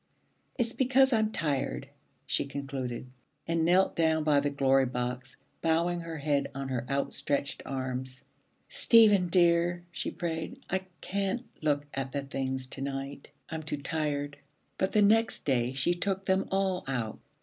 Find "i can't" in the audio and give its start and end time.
10.71-11.45